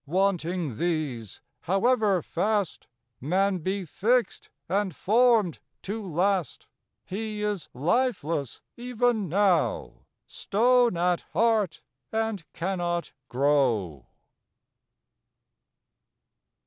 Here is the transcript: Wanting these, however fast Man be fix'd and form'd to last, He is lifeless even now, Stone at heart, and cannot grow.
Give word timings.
Wanting 0.07 0.77
these, 0.79 1.41
however 1.59 2.23
fast 2.23 2.87
Man 3.19 3.59
be 3.59 3.85
fix'd 3.85 4.49
and 4.67 4.95
form'd 4.95 5.59
to 5.83 6.03
last, 6.03 6.65
He 7.05 7.43
is 7.43 7.69
lifeless 7.71 8.61
even 8.75 9.29
now, 9.29 10.07
Stone 10.25 10.97
at 10.97 11.21
heart, 11.33 11.83
and 12.11 12.43
cannot 12.51 13.13
grow. 13.29 14.07